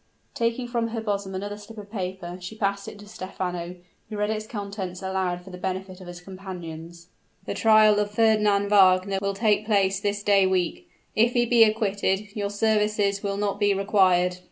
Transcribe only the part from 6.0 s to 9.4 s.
of his companions "The trial of Fernand Wagner will